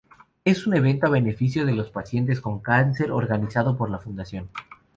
Es 0.45 0.65
un 0.65 0.75
evento 0.75 1.05
a 1.05 1.11
beneficio 1.11 1.63
de 1.63 1.75
los 1.75 1.91
pacientes 1.91 2.41
con 2.41 2.57
cáncer 2.59 3.11
organizado 3.11 3.77
por 3.77 3.91
la 3.91 3.99
Fundación. 3.99 4.49